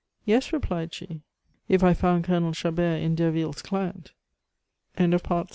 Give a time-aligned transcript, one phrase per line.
[0.25, 1.21] "Yes," replied she,
[1.69, 4.13] "if I found Colonel Chabert in Derville's client."
[4.95, 5.45] The appearance o